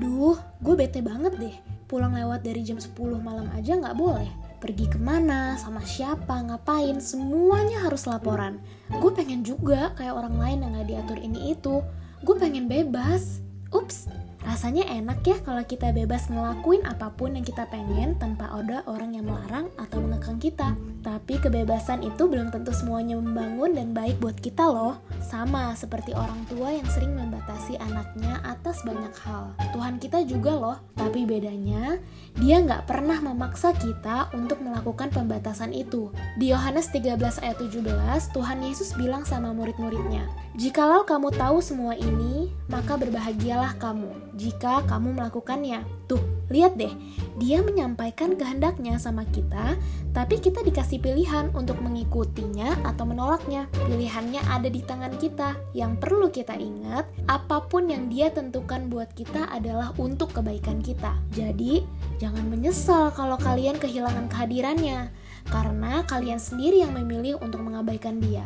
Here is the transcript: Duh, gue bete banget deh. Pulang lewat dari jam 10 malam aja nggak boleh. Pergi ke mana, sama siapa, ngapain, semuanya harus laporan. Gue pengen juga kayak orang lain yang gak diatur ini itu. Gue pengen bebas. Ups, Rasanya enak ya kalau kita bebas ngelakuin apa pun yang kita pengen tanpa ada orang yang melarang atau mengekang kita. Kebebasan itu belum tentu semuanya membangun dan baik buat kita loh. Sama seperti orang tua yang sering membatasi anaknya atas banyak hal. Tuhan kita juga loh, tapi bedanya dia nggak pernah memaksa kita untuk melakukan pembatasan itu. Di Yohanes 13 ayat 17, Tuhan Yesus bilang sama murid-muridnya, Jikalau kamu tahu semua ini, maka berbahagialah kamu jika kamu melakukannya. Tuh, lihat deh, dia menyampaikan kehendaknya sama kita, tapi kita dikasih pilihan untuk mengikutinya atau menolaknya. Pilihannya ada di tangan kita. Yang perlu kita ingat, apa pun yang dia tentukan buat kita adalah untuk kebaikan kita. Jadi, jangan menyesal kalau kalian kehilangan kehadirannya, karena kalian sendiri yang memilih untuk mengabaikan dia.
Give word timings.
Duh, 0.00 0.38
gue 0.62 0.74
bete 0.76 1.04
banget 1.04 1.36
deh. 1.36 1.56
Pulang 1.88 2.16
lewat 2.16 2.46
dari 2.46 2.64
jam 2.64 2.80
10 2.80 2.96
malam 3.20 3.48
aja 3.52 3.76
nggak 3.76 3.96
boleh. 3.98 4.30
Pergi 4.62 4.86
ke 4.86 4.96
mana, 4.96 5.58
sama 5.58 5.82
siapa, 5.82 6.38
ngapain, 6.38 7.02
semuanya 7.02 7.82
harus 7.82 8.06
laporan. 8.06 8.62
Gue 8.88 9.10
pengen 9.10 9.42
juga 9.42 9.90
kayak 9.98 10.14
orang 10.14 10.38
lain 10.38 10.58
yang 10.62 10.72
gak 10.78 10.86
diatur 10.86 11.18
ini 11.18 11.50
itu. 11.50 11.82
Gue 12.22 12.38
pengen 12.38 12.70
bebas. 12.70 13.42
Ups, 13.74 14.06
Rasanya 14.42 14.82
enak 14.90 15.22
ya 15.22 15.38
kalau 15.46 15.62
kita 15.62 15.94
bebas 15.94 16.26
ngelakuin 16.26 16.82
apa 16.82 17.14
pun 17.14 17.38
yang 17.38 17.46
kita 17.46 17.62
pengen 17.70 18.18
tanpa 18.18 18.50
ada 18.50 18.82
orang 18.90 19.14
yang 19.14 19.30
melarang 19.30 19.70
atau 19.78 20.02
mengekang 20.02 20.42
kita. 20.42 20.74
Kebebasan 21.42 22.06
itu 22.06 22.30
belum 22.30 22.54
tentu 22.54 22.70
semuanya 22.70 23.18
membangun 23.18 23.74
dan 23.74 23.90
baik 23.90 24.22
buat 24.22 24.38
kita 24.38 24.62
loh. 24.62 25.02
Sama 25.18 25.74
seperti 25.74 26.14
orang 26.14 26.46
tua 26.46 26.70
yang 26.70 26.86
sering 26.86 27.18
membatasi 27.18 27.74
anaknya 27.82 28.38
atas 28.46 28.86
banyak 28.86 29.10
hal. 29.26 29.50
Tuhan 29.74 29.98
kita 29.98 30.22
juga 30.22 30.54
loh, 30.54 30.78
tapi 30.94 31.26
bedanya 31.26 31.98
dia 32.38 32.62
nggak 32.62 32.86
pernah 32.86 33.18
memaksa 33.18 33.74
kita 33.74 34.30
untuk 34.38 34.62
melakukan 34.62 35.10
pembatasan 35.10 35.74
itu. 35.74 36.14
Di 36.38 36.54
Yohanes 36.54 36.94
13 36.94 37.18
ayat 37.42 37.58
17, 37.58 38.30
Tuhan 38.30 38.62
Yesus 38.62 38.94
bilang 38.94 39.26
sama 39.26 39.50
murid-muridnya, 39.50 40.30
Jikalau 40.54 41.02
kamu 41.02 41.34
tahu 41.34 41.58
semua 41.58 41.98
ini, 41.98 42.54
maka 42.70 42.94
berbahagialah 42.94 43.82
kamu 43.82 44.36
jika 44.38 44.84
kamu 44.86 45.18
melakukannya. 45.18 45.82
Tuh, 46.06 46.22
lihat 46.52 46.76
deh, 46.76 46.92
dia 47.40 47.64
menyampaikan 47.64 48.36
kehendaknya 48.36 49.00
sama 49.00 49.24
kita, 49.32 49.80
tapi 50.12 50.36
kita 50.36 50.60
dikasih 50.60 51.00
pilihan 51.00 51.48
untuk 51.56 51.80
mengikutinya 51.80 52.84
atau 52.84 53.08
menolaknya. 53.08 53.66
Pilihannya 53.88 54.44
ada 54.44 54.68
di 54.68 54.84
tangan 54.84 55.16
kita. 55.16 55.56
Yang 55.72 55.92
perlu 56.04 56.28
kita 56.28 56.52
ingat, 56.54 57.08
apa 57.26 57.64
pun 57.64 57.88
yang 57.88 58.12
dia 58.12 58.28
tentukan 58.28 58.92
buat 58.92 59.08
kita 59.16 59.48
adalah 59.48 59.96
untuk 59.96 60.36
kebaikan 60.36 60.84
kita. 60.84 61.16
Jadi, 61.32 61.82
jangan 62.20 62.44
menyesal 62.52 63.08
kalau 63.16 63.40
kalian 63.40 63.80
kehilangan 63.80 64.28
kehadirannya, 64.28 65.08
karena 65.48 66.04
kalian 66.04 66.38
sendiri 66.38 66.84
yang 66.84 66.92
memilih 66.92 67.40
untuk 67.40 67.64
mengabaikan 67.64 68.20
dia. 68.20 68.44